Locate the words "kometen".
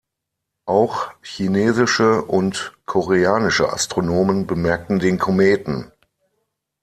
5.19-5.91